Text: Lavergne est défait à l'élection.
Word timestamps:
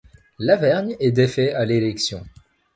Lavergne 0.39 0.95
est 0.99 1.11
défait 1.11 1.53
à 1.53 1.63
l'élection. 1.63 2.25